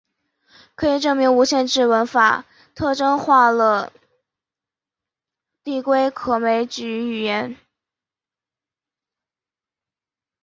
[0.73, 3.93] 可以证明无限制文法特征化了
[5.63, 7.55] 递归可枚举语言。